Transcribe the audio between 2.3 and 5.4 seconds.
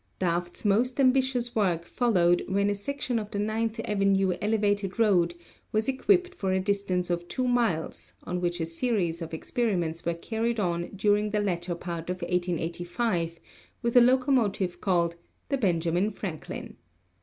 when a section of the Ninth Avenue Elevated Road